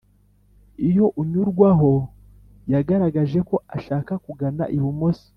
iyo 0.87 1.05
unyurwaho 1.21 1.91
yagaragajeko 2.73 3.53
ashaka 3.77 4.13
kugana 4.25 4.63
ibumoso 4.77 5.27